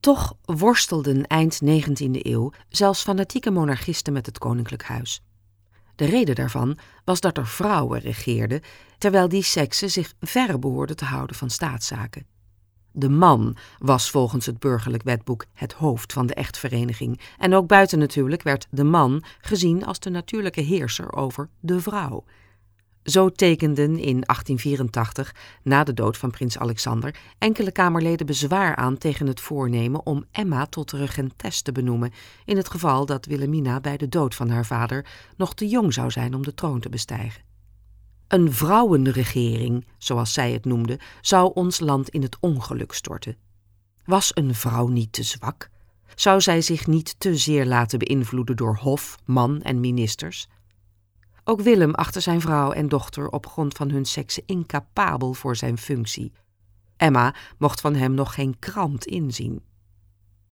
Toch 0.00 0.34
worstelden 0.44 1.26
eind 1.26 1.60
19e 1.64 2.10
eeuw 2.10 2.52
zelfs 2.68 3.02
fanatieke 3.02 3.50
monarchisten 3.50 4.12
met 4.12 4.26
het 4.26 4.38
koninklijk 4.38 4.82
huis. 4.82 5.22
De 5.96 6.04
reden 6.04 6.34
daarvan 6.34 6.78
was 7.04 7.20
dat 7.20 7.36
er 7.36 7.46
vrouwen 7.46 8.00
regeerden, 8.00 8.60
terwijl 8.98 9.28
die 9.28 9.42
sekse 9.42 9.88
zich 9.88 10.14
verre 10.20 10.58
behoorde 10.58 10.94
te 10.94 11.04
houden 11.04 11.36
van 11.36 11.50
staatszaken. 11.50 12.26
De 12.92 13.08
man 13.08 13.56
was 13.78 14.10
volgens 14.10 14.46
het 14.46 14.58
burgerlijk 14.58 15.02
wetboek 15.02 15.44
het 15.52 15.72
hoofd 15.72 16.12
van 16.12 16.26
de 16.26 16.34
echtvereniging 16.34 17.20
en 17.38 17.54
ook 17.54 17.66
buiten 17.66 17.98
natuurlijk 17.98 18.42
werd 18.42 18.66
de 18.70 18.84
man 18.84 19.24
gezien 19.40 19.84
als 19.84 19.98
de 19.98 20.10
natuurlijke 20.10 20.60
heerser 20.60 21.12
over 21.12 21.48
de 21.60 21.80
vrouw. 21.80 22.24
Zo 23.10 23.30
tekenden 23.30 23.90
in 23.90 24.20
1884, 24.20 25.34
na 25.62 25.84
de 25.84 25.94
dood 25.94 26.16
van 26.16 26.30
prins 26.30 26.58
Alexander, 26.58 27.14
enkele 27.38 27.72
Kamerleden 27.72 28.26
bezwaar 28.26 28.76
aan 28.76 28.98
tegen 28.98 29.26
het 29.26 29.40
voornemen 29.40 30.06
om 30.06 30.24
Emma 30.30 30.66
tot 30.66 30.92
regentes 30.92 31.62
te 31.62 31.72
benoemen, 31.72 32.12
in 32.44 32.56
het 32.56 32.70
geval 32.70 33.06
dat 33.06 33.26
Wilhelmina 33.26 33.80
bij 33.80 33.96
de 33.96 34.08
dood 34.08 34.34
van 34.34 34.48
haar 34.48 34.66
vader 34.66 35.06
nog 35.36 35.54
te 35.54 35.68
jong 35.68 35.92
zou 35.92 36.10
zijn 36.10 36.34
om 36.34 36.42
de 36.42 36.54
troon 36.54 36.80
te 36.80 36.88
bestijgen. 36.88 37.42
Een 38.28 38.52
vrouwenregering, 38.52 39.86
zoals 39.98 40.32
zij 40.32 40.52
het 40.52 40.64
noemde, 40.64 41.00
zou 41.20 41.50
ons 41.54 41.80
land 41.80 42.08
in 42.08 42.22
het 42.22 42.36
ongeluk 42.40 42.92
storten. 42.92 43.36
Was 44.04 44.30
een 44.34 44.54
vrouw 44.54 44.86
niet 44.86 45.12
te 45.12 45.22
zwak? 45.22 45.68
Zou 46.14 46.40
zij 46.40 46.60
zich 46.60 46.86
niet 46.86 47.14
te 47.18 47.36
zeer 47.36 47.66
laten 47.66 47.98
beïnvloeden 47.98 48.56
door 48.56 48.76
hof, 48.76 49.16
man 49.24 49.62
en 49.62 49.80
ministers? 49.80 50.48
Ook 51.50 51.60
Willem 51.60 51.94
achtte 51.94 52.20
zijn 52.20 52.40
vrouw 52.40 52.72
en 52.72 52.88
dochter 52.88 53.28
op 53.28 53.46
grond 53.46 53.74
van 53.74 53.90
hun 53.90 54.04
sekse 54.04 54.42
incapabel 54.46 55.34
voor 55.34 55.56
zijn 55.56 55.78
functie. 55.78 56.32
Emma 56.96 57.34
mocht 57.58 57.80
van 57.80 57.94
hem 57.94 58.14
nog 58.14 58.34
geen 58.34 58.58
krant 58.58 59.04
inzien. 59.04 59.62